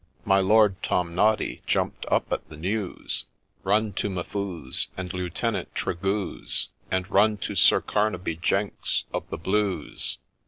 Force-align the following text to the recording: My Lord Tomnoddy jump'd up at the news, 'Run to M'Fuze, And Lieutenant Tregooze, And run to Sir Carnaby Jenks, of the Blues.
My 0.25 0.39
Lord 0.39 0.81
Tomnoddy 0.81 1.61
jump'd 1.67 2.07
up 2.09 2.33
at 2.33 2.49
the 2.49 2.57
news, 2.57 3.25
'Run 3.61 3.93
to 3.93 4.09
M'Fuze, 4.09 4.87
And 4.97 5.13
Lieutenant 5.13 5.75
Tregooze, 5.75 6.69
And 6.89 7.07
run 7.11 7.37
to 7.37 7.53
Sir 7.55 7.81
Carnaby 7.81 8.37
Jenks, 8.37 9.03
of 9.13 9.29
the 9.29 9.37
Blues. 9.37 10.17